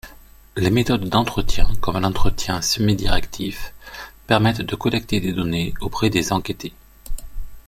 [0.55, 3.71] Les méthodes d'entretien comme l'entretien semi-directif
[4.25, 6.73] permettent de collecter des données auprès des enquêtés.